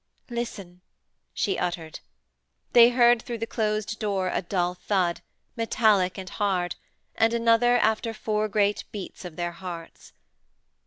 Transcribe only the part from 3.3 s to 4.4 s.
the closed door